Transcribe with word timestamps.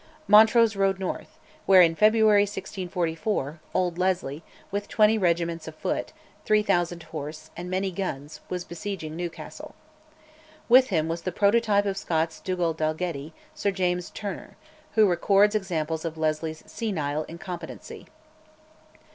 Montrose 0.27 0.75
rode 0.75 0.97
north, 0.97 1.37
where, 1.67 1.83
in 1.83 1.93
February 1.93 2.41
1644, 2.41 3.59
old 3.71 3.99
Leslie, 3.99 4.41
with 4.71 4.87
twenty 4.87 5.15
regiments 5.15 5.67
of 5.67 5.75
foot, 5.75 6.11
three 6.43 6.63
thousand 6.63 7.03
horse, 7.03 7.51
and 7.55 7.69
many 7.69 7.91
guns, 7.91 8.41
was 8.49 8.63
besieging 8.63 9.15
Newcastle. 9.15 9.75
With 10.67 10.87
him 10.87 11.07
was 11.07 11.21
the 11.21 11.31
prototype 11.31 11.85
of 11.85 11.97
Scott's 11.97 12.39
Dugald 12.39 12.77
Dalgetty, 12.79 13.31
Sir 13.53 13.69
James 13.69 14.09
Turner, 14.09 14.57
who 14.95 15.07
records 15.07 15.53
examples 15.53 16.03
of 16.03 16.17
Leslie's 16.17 16.63
senile 16.65 17.21
incompetency. 17.25 18.07